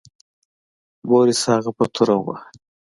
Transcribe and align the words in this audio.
بوریس 1.09 1.41
هغه 1.51 1.71
په 1.77 1.85
توره 1.93 2.15
وواهه. 2.19 2.45